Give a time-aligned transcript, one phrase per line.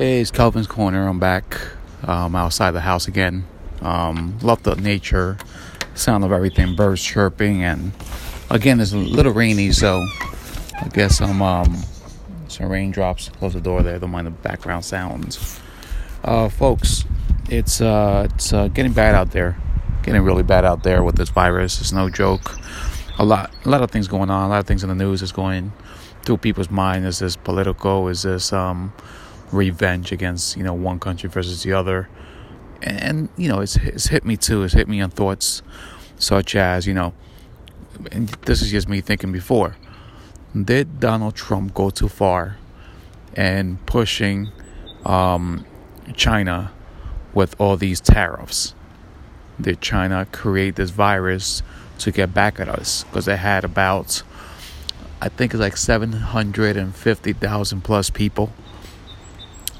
[0.00, 1.06] Hey, it's Calvin's Corner.
[1.06, 1.60] I'm back
[2.04, 3.44] um, outside the house again.
[3.82, 5.36] Um, love the nature,
[5.94, 7.92] sound of everything, birds chirping, and
[8.48, 10.02] again, it's a little rainy, so
[10.80, 11.76] I guess some um,
[12.48, 13.28] some raindrops.
[13.28, 13.98] Close the door there.
[13.98, 15.60] Don't mind the background sounds,
[16.24, 17.04] uh, folks.
[17.50, 19.58] It's uh, it's uh, getting bad out there,
[20.02, 21.78] getting really bad out there with this virus.
[21.78, 22.58] It's no joke.
[23.18, 24.46] A lot, a lot of things going on.
[24.46, 25.74] A lot of things in the news is going
[26.22, 27.04] through people's mind.
[27.04, 28.08] Is this political?
[28.08, 28.94] Is this um,
[29.52, 32.08] revenge against you know one country versus the other?
[32.82, 34.62] And, and you know, it's it's hit me too.
[34.62, 35.62] It's hit me on thoughts
[36.16, 37.14] such as you know,
[38.12, 39.76] and this is just me thinking before.
[40.54, 42.56] Did Donald Trump go too far
[43.36, 44.50] in pushing
[45.04, 45.64] um,
[46.14, 46.72] China
[47.32, 48.74] with all these tariffs?
[49.60, 51.62] Did China create this virus
[51.98, 53.04] to get back at us?
[53.04, 54.22] Because they had about
[55.22, 58.50] I think it's like 750,000 plus people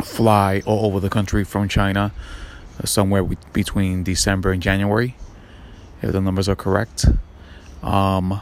[0.02, 2.12] fly all over the country from China
[2.82, 5.16] uh, somewhere between December and January,
[6.02, 7.06] if the numbers are correct.
[7.82, 8.40] Um,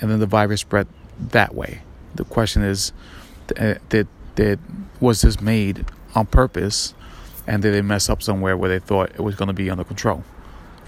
[0.00, 0.86] and then the virus spread
[1.18, 1.80] that way.
[2.14, 2.92] The question is,
[3.58, 4.58] uh, did did
[5.00, 6.94] was this made on purpose,
[7.46, 9.84] and did they mess up somewhere where they thought it was going to be under
[9.84, 10.24] control,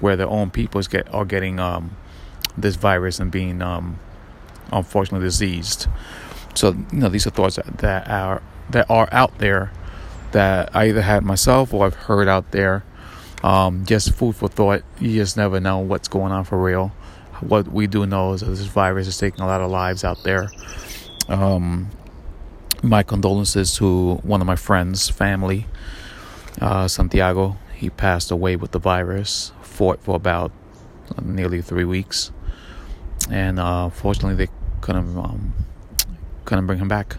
[0.01, 1.97] where their own people get are getting um,
[2.57, 3.99] this virus and being um,
[4.73, 5.87] unfortunately diseased.
[6.55, 9.73] So you know these are thoughts that, that are that are out there
[10.33, 12.85] that I either had myself or I've heard out there.
[13.43, 14.83] Um, just food for thought.
[15.01, 16.89] You just never know what's going on for real.
[17.41, 20.23] What we do know is that this virus is taking a lot of lives out
[20.25, 20.51] there.
[21.29, 21.91] Um,
[22.83, 25.67] my condolences to one of my friends' family,
[26.61, 27.57] uh, Santiago.
[27.75, 29.53] He passed away with the virus.
[29.63, 30.51] Fought for about
[31.23, 32.33] nearly three weeks,
[33.31, 35.55] and uh, fortunately they couldn't um,
[36.45, 37.19] couldn't bring him back.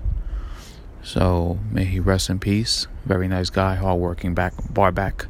[1.09, 2.85] So may he rest in peace.
[3.03, 5.25] Very nice guy, hardworking back bar back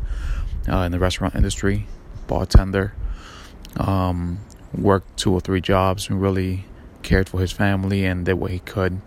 [0.68, 1.88] uh, in the restaurant industry,
[2.28, 2.92] bartender.
[3.78, 4.40] Um,
[4.78, 6.66] worked two or three jobs and really
[7.02, 9.00] cared for his family and did what he could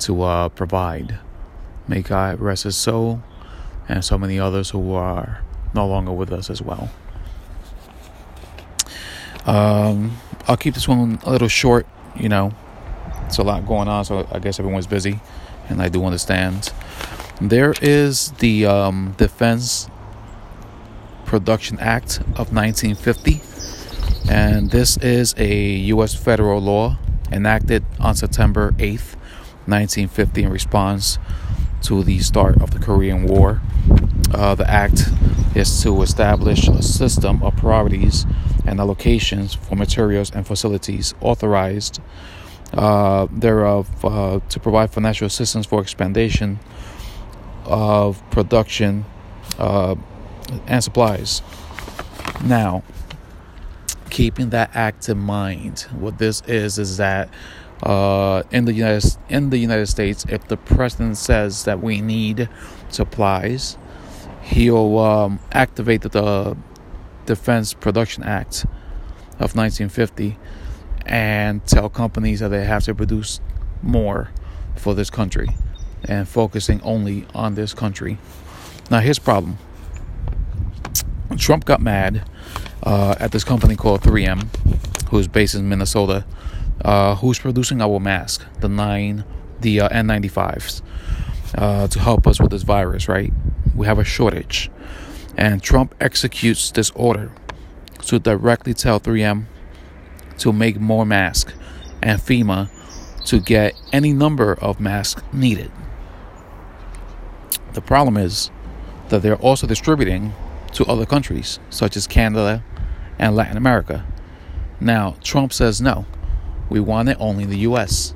[0.00, 1.20] to uh, provide.
[1.86, 3.22] May God rest his soul
[3.88, 6.90] and so many others who are no longer with us as well.
[9.46, 10.16] Um,
[10.48, 11.86] I'll keep this one a little short,
[12.16, 12.52] you know.
[13.26, 15.20] It's a lot going on, so I guess everyone's busy
[15.70, 16.72] and I do understand.
[17.40, 19.88] There is the um, Defense
[21.24, 23.40] Production Act of 1950,
[24.28, 25.54] and this is a
[25.94, 26.14] U.S.
[26.14, 26.98] federal law
[27.32, 29.14] enacted on September 8th,
[29.66, 31.18] 1950, in response
[31.82, 33.60] to the start of the Korean War.
[34.34, 35.04] Uh, the act
[35.54, 38.26] is to establish a system of priorities
[38.66, 42.00] and allocations for materials and facilities authorized
[42.72, 46.58] uh, thereof uh, to provide financial assistance for expansion
[47.64, 49.04] of production
[49.58, 49.94] uh,
[50.66, 51.42] and supplies.
[52.44, 52.82] Now,
[54.10, 57.28] keeping that act in mind, what this is is that
[57.82, 62.48] uh, in the United in the United States, if the president says that we need
[62.88, 63.78] supplies,
[64.42, 66.56] he'll um, activate the
[67.26, 68.64] Defense Production Act
[69.38, 70.36] of 1950
[71.06, 73.40] and tell companies that they have to produce
[73.82, 74.30] more
[74.76, 75.48] for this country
[76.04, 78.18] and focusing only on this country.
[78.90, 79.58] Now, here's problem
[81.36, 82.28] Trump got mad
[82.82, 84.48] uh, at this company called 3M,
[85.08, 86.24] who's based in Minnesota,
[86.84, 89.24] uh, who's producing our mask, the nine,
[89.60, 90.82] the uh, N95s,
[91.56, 93.08] uh, to help us with this virus.
[93.08, 93.32] Right?
[93.74, 94.70] We have a shortage,
[95.36, 97.30] and Trump executes this order
[98.06, 99.44] to directly tell 3M
[100.40, 101.54] to make more masks
[102.02, 102.68] and FEMA
[103.26, 105.70] to get any number of masks needed.
[107.74, 108.50] The problem is
[109.10, 110.32] that they're also distributing
[110.72, 112.64] to other countries, such as Canada
[113.18, 114.04] and Latin America.
[114.80, 116.06] Now, Trump says no,
[116.68, 118.14] we want it only in the US.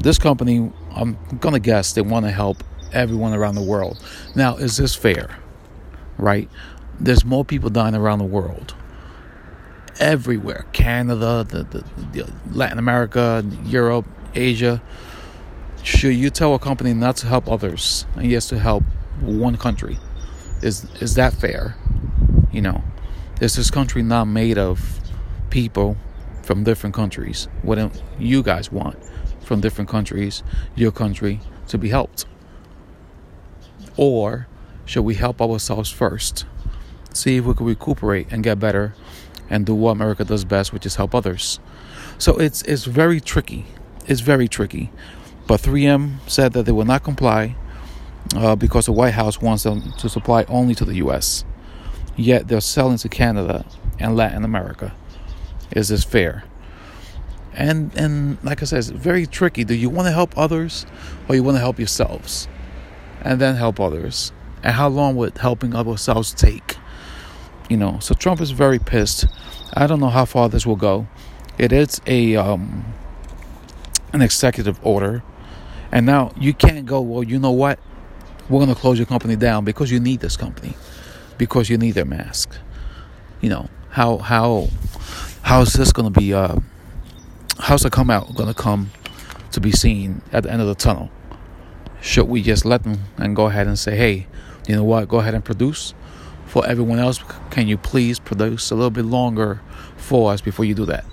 [0.00, 4.02] This company, I'm to guess, they want to help everyone around the world.
[4.34, 5.38] Now, is this fair?
[6.18, 6.48] Right?
[7.00, 8.74] There's more people dying around the world
[10.00, 14.82] everywhere Canada, the, the, the Latin America, Europe, Asia.
[15.82, 18.84] Should you tell a company not to help others and yes to help
[19.20, 19.98] one country?
[20.62, 21.76] Is is that fair?
[22.52, 22.82] You know,
[23.40, 25.00] is this country not made of
[25.50, 25.96] people
[26.42, 27.48] from different countries?
[27.62, 28.96] What do you guys want
[29.42, 30.42] from different countries,
[30.76, 32.26] your country, to be helped?
[33.96, 34.46] Or
[34.84, 36.46] should we help ourselves first?
[37.12, 38.94] See if we can recuperate and get better
[39.52, 41.60] and do what America does best, which is help others.
[42.18, 43.66] So it's it's very tricky.
[44.06, 44.90] It's very tricky.
[45.46, 47.54] But 3M said that they will not comply
[48.34, 51.44] uh, because the White House wants them to supply only to the U.S.
[52.16, 53.66] Yet they're selling to Canada
[53.98, 54.94] and Latin America.
[55.70, 56.44] Is this fair?
[57.52, 59.64] And and like I said, it's very tricky.
[59.64, 60.86] Do you want to help others,
[61.28, 62.48] or you want to help yourselves,
[63.20, 64.32] and then help others?
[64.62, 66.76] And how long would helping ourselves take?
[67.72, 67.98] You know.
[68.00, 69.24] So Trump is very pissed.
[69.72, 71.06] I don't know how far this will go.
[71.56, 72.84] It is a um,
[74.12, 75.22] an executive order,
[75.90, 77.00] and now you can't go.
[77.00, 77.78] Well, you know what?
[78.50, 80.74] We're going to close your company down because you need this company,
[81.38, 82.54] because you need their mask.
[83.40, 84.68] You know how how
[85.40, 86.34] how is this going to be?
[86.34, 86.56] Uh,
[87.58, 88.90] how's the come out going to come
[89.52, 91.10] to be seen at the end of the tunnel?
[92.02, 94.26] Should we just let them and go ahead and say, hey,
[94.68, 95.08] you know what?
[95.08, 95.94] Go ahead and produce
[96.52, 97.18] for everyone else.
[97.48, 99.62] Can you please produce a little bit longer
[99.96, 101.06] for us before you do that?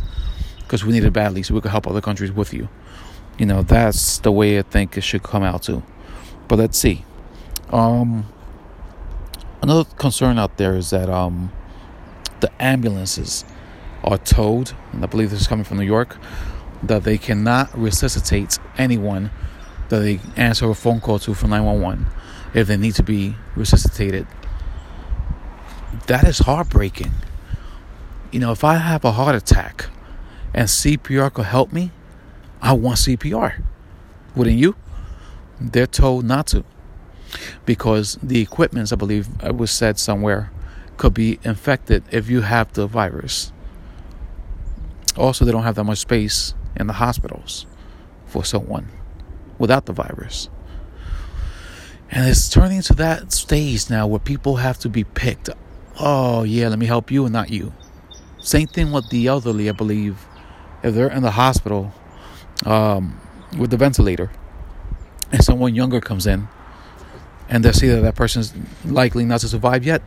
[0.57, 2.67] Because we need it badly, so we can help other countries with you.
[3.37, 5.81] You know, that's the way I think it should come out too.
[6.49, 7.05] But let's see.
[7.69, 8.25] Um,
[9.61, 11.53] another concern out there is that um,
[12.41, 13.45] the ambulances
[14.03, 16.17] are told, and I believe this is coming from New York,
[16.83, 19.31] that they cannot resuscitate anyone
[19.87, 22.07] that they answer a phone call to from 911
[22.53, 24.27] if they need to be resuscitated.
[26.09, 27.11] That is heartbreaking.
[28.31, 29.85] You know, if I have a heart attack
[30.55, 31.91] and CPR could help me,
[32.63, 33.61] I want CPR.
[34.35, 34.75] Wouldn't you?
[35.61, 36.65] They're told not to
[37.63, 40.51] because the equipment, I believe it was said somewhere,
[40.97, 43.53] could be infected if you have the virus.
[45.15, 47.67] Also, they don't have that much space in the hospitals
[48.25, 48.87] for someone
[49.59, 50.49] without the virus.
[52.09, 55.51] And it's turning to that stage now where people have to be picked.
[56.01, 57.73] Oh, yeah, let me help you and not you.
[58.39, 60.25] Same thing with the elderly, I believe.
[60.81, 61.93] If they're in the hospital
[62.65, 63.19] um,
[63.57, 64.31] with the ventilator
[65.33, 66.47] and someone younger comes in
[67.49, 68.53] and they see that that person's
[68.85, 70.01] likely not to survive yet,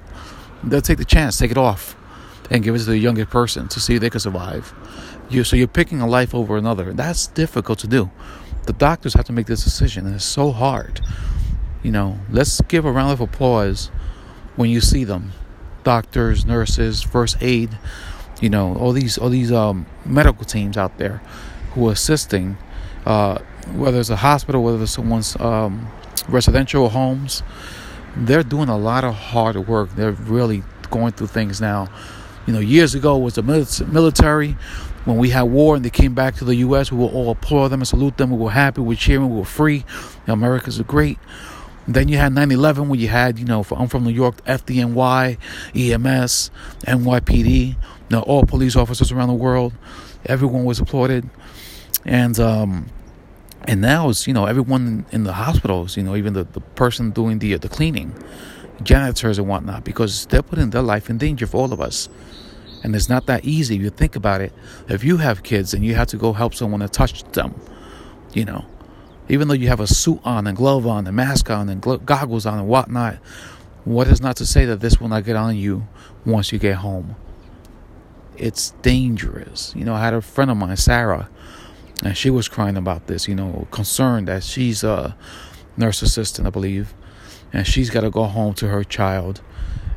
[0.65, 1.95] they'll take the chance, take it off,
[2.51, 4.73] and give it to the younger person to see if they can survive.
[5.29, 6.95] You so you're picking a life over another.
[6.95, 8.11] That's difficult to do.
[8.65, 11.03] The doctors have to make this decision, and it's so hard.
[11.83, 13.89] You know, let's give a round of applause
[14.57, 15.33] when you see them.
[15.85, 17.71] Doctors, nurses, first aid,
[18.41, 21.23] you know, all these all these um, medical teams out there
[21.73, 22.57] who are assisting,
[23.07, 23.39] uh,
[23.75, 25.89] whether it's a hospital, whether it's someone's um,
[26.29, 27.43] residential homes
[28.17, 29.91] they're doing a lot of hard work.
[29.95, 31.89] They're really going through things now.
[32.47, 34.57] You know, years ago was the military.
[35.05, 37.69] When we had war and they came back to the U.S., we will all applaud
[37.69, 38.31] them and salute them.
[38.31, 39.85] We were happy, we were cheering, we were free.
[40.27, 41.19] America's a great.
[41.87, 45.37] Then you had 9/11, where you had, you know, I'm from New York, FDNY,
[45.75, 46.51] EMS,
[46.87, 47.77] NYPD, you
[48.11, 49.73] know, all police officers around the world.
[50.27, 51.29] Everyone was applauded,
[52.05, 52.87] and um,
[53.65, 57.11] and now it's you know everyone in the hospitals you know even the, the person
[57.11, 58.13] doing the the cleaning
[58.83, 62.09] janitors and whatnot because they're putting their life in danger for all of us.
[62.85, 64.53] And it's not that easy if you think about it.
[64.89, 67.55] If you have kids and you have to go help someone to touch them
[68.35, 68.65] you know
[69.33, 72.47] even though you have a suit on and glove on and mask on and goggles
[72.47, 73.17] on and whatnot
[73.85, 75.87] what is not to say that this will not get on you
[76.25, 77.17] once you get home
[78.37, 81.29] it's dangerous you know i had a friend of mine sarah
[82.05, 85.17] and she was crying about this, you know, concerned that she's a
[85.77, 86.95] nurse assistant, I believe,
[87.53, 89.41] and she's got to go home to her child,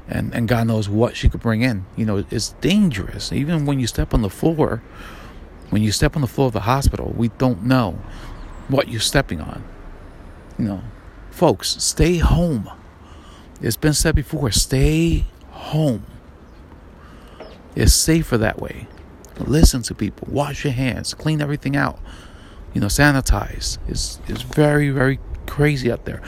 [0.08, 1.86] and and God knows what she could bring in.
[1.96, 3.34] You know, it's dangerous.
[3.34, 4.84] Even when you step on the floor,
[5.72, 8.00] when you step on the floor of the hospital, we don't know
[8.67, 9.63] what you're stepping on.
[10.57, 10.81] You know,
[11.31, 12.69] folks, stay home.
[13.62, 16.05] It's been said before, stay home.
[17.75, 18.88] It's safer that way.
[19.39, 20.27] Listen to people.
[20.31, 21.13] Wash your hands.
[21.13, 22.00] Clean everything out.
[22.74, 23.77] You know, sanitize.
[23.88, 26.22] It's, it's very, very crazy out there.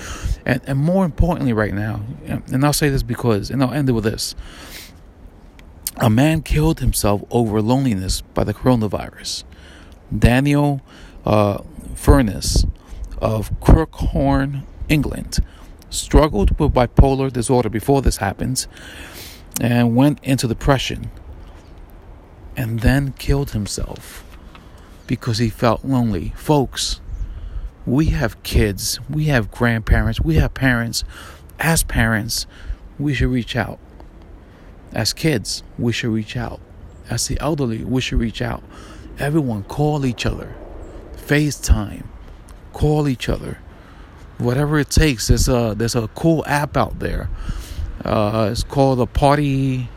[0.46, 3.94] And, and more importantly, right now, and I'll say this because, and I'll end it
[3.94, 4.36] with this
[6.00, 9.44] a man killed himself over loneliness by the coronavirus.
[10.18, 10.82] Daniel
[11.26, 11.64] uh,
[11.98, 12.66] Furness
[13.18, 15.40] of Crookhorn, England,
[15.90, 18.68] struggled with bipolar disorder before this happened
[19.60, 21.10] and went into depression
[22.56, 24.24] and then killed himself
[25.08, 26.34] because he felt lonely.
[26.36, 27.02] Folks,
[27.86, 31.04] we have kids, we have grandparents, we have parents.
[31.60, 32.46] As parents,
[33.00, 33.80] we should reach out.
[34.94, 36.62] As kids, we should reach out.
[37.10, 38.64] As the elderly, we should reach out.
[39.18, 40.56] Everyone call each other.
[41.28, 42.06] FaceTime.
[42.74, 43.60] Call each other.
[44.38, 45.28] Whatever it takes.
[45.28, 47.30] There's a there's a cool app out there.
[48.06, 49.90] Uh, it's called a party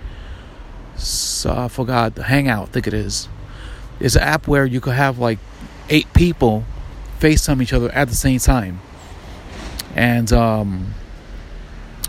[0.97, 2.69] so I forgot the Hangout.
[2.69, 3.29] I think it is.
[4.01, 5.39] It's an app where you could have like
[5.89, 6.65] eight people
[7.21, 8.81] FaceTime each other at the same time.
[9.95, 10.95] and um,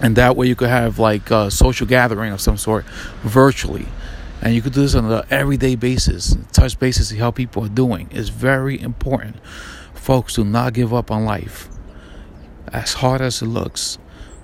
[0.01, 2.85] and that way you could have like a social gathering of some sort
[3.23, 3.87] virtually
[4.41, 7.69] and you could do this on an everyday basis touch basis see how people are
[7.69, 8.09] doing.
[8.11, 9.37] It's very important.
[9.93, 11.69] Folks do not give up on life.
[12.73, 13.97] As hard as it looks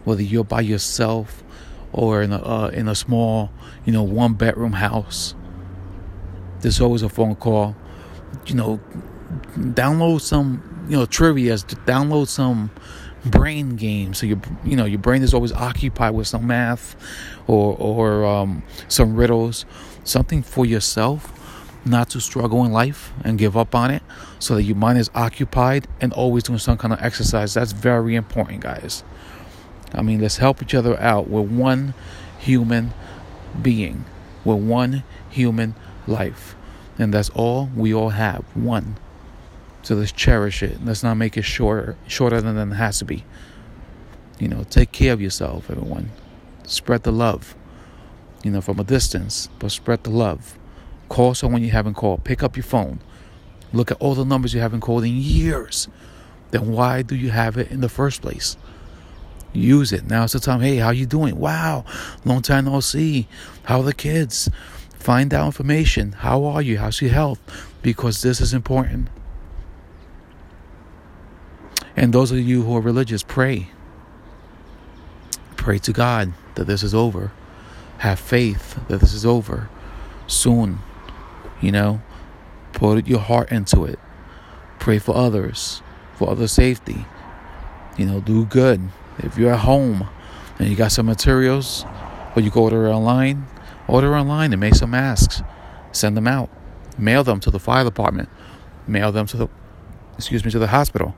[0.04, 1.44] whether you're by yourself
[1.92, 3.52] or in a uh, in a small
[3.86, 5.34] you know one bedroom house
[6.62, 7.76] there's always a phone call.
[8.46, 8.80] You know
[9.56, 12.72] download some you know trivia download some
[13.30, 14.14] brain game.
[14.14, 16.96] So your you know your brain is always occupied with some math
[17.48, 19.66] or or um, some riddles,
[20.04, 21.32] something for yourself,
[21.86, 24.04] not to struggle in life and give up on it,
[24.40, 27.54] so that your mind is occupied and always doing some kind of exercise.
[27.54, 29.04] That's very important, guys.
[29.94, 31.30] I mean, let's help each other out.
[31.30, 31.94] We're one
[32.40, 32.94] human
[33.62, 34.06] being.
[34.44, 36.56] We're one human life.
[37.00, 38.44] And that's all we all have.
[38.56, 38.98] One.
[39.88, 40.84] So let's cherish it.
[40.84, 43.24] Let's not make it shorter, shorter than it has to be.
[44.38, 46.12] You know, take care of yourself, everyone.
[46.66, 47.56] Spread the love.
[48.44, 50.60] You know, from a distance, but spread the love.
[51.08, 52.26] Call someone you haven't called.
[52.26, 53.00] Pick up your phone.
[53.72, 55.88] Look at all the numbers you haven't called in years.
[56.52, 58.58] Then why do you have it in the first place?
[59.54, 60.06] Use it.
[60.06, 60.60] Now it's the time.
[60.60, 61.40] Hey, how you doing?
[61.40, 61.86] Wow,
[62.26, 63.30] long time no see.
[63.64, 64.50] How are the kids?
[65.00, 66.12] Find out information.
[66.12, 66.78] How are you?
[66.78, 67.40] How's your health?
[67.82, 69.08] Because this is important.
[71.98, 73.70] And those of you who are religious, pray.
[75.56, 77.32] Pray to God that this is over.
[77.98, 79.68] Have faith that this is over
[80.28, 80.78] soon.
[81.60, 82.02] You know,
[82.74, 83.98] put your heart into it.
[84.78, 85.82] Pray for others,
[86.14, 87.06] for other safety.
[87.98, 88.90] You know, do good.
[89.18, 90.08] If you're at home
[90.60, 91.84] and you got some materials,
[92.36, 93.48] or you go order online,
[93.88, 95.42] order online and make some masks.
[95.92, 96.52] Send them out.
[97.00, 98.30] Mail them to the fire department.
[98.86, 99.48] Mail them to the,
[100.16, 101.16] excuse me, to the hospital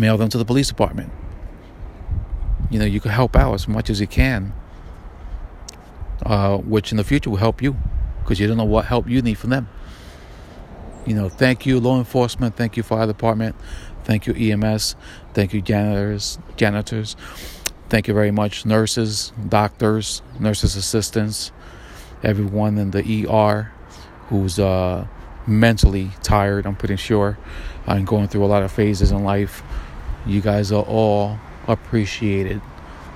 [0.00, 1.12] mail them to the police department.
[2.70, 4.52] You know, you can help out as much as you can,
[6.24, 7.76] uh, which in the future will help you
[8.20, 9.68] because you don't know what help you need from them.
[11.04, 12.56] You know, thank you, law enforcement.
[12.56, 13.56] Thank you, fire department.
[14.04, 14.96] Thank you, EMS.
[15.34, 16.38] Thank you, janitors.
[16.56, 17.16] Janitors.
[17.88, 21.52] Thank you very much, nurses, doctors, nurses assistants,
[22.22, 23.70] everyone in the ER
[24.28, 25.06] who's uh,
[25.46, 26.64] mentally tired.
[26.64, 27.36] I'm pretty sure,
[27.86, 29.62] I'm going through a lot of phases in life.
[30.24, 32.62] You guys are all appreciated.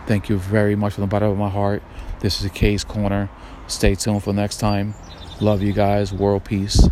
[0.06, 1.82] Thank you very much from the bottom of my heart.
[2.20, 3.28] This is a Case Corner.
[3.68, 4.94] Stay tuned for next time.
[5.40, 6.12] Love you guys.
[6.12, 6.88] World peace.